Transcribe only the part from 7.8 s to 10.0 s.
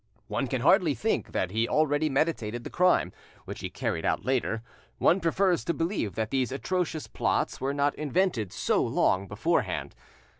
invented so long beforehand.